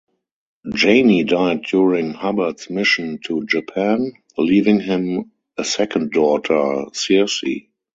[0.73, 7.67] Janie died during Hubbard's mission to Japan, leaving him a second daughter, Searcy.